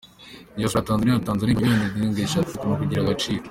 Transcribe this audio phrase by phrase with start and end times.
[0.55, 3.39] Diyasipora ya tanzaniya yatanze arenga miliyoni mirongo itatu neshatu mukigega agaciro